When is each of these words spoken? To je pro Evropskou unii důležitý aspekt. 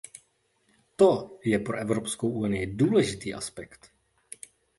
To 1.03 1.09
je 1.45 1.59
pro 1.59 1.77
Evropskou 1.77 2.29
unii 2.29 2.65
důležitý 2.75 3.33
aspekt. 3.33 3.91